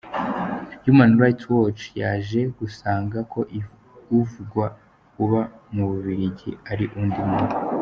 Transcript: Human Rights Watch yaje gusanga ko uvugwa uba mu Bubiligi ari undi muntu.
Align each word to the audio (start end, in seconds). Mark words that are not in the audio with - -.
Human 0.85 1.11
Rights 1.21 1.45
Watch 1.53 1.81
yaje 2.01 2.41
gusanga 2.59 3.17
ko 3.31 3.39
uvugwa 4.19 4.65
uba 5.23 5.41
mu 5.73 5.83
Bubiligi 5.89 6.51
ari 6.71 6.85
undi 7.01 7.21
muntu. 7.29 7.55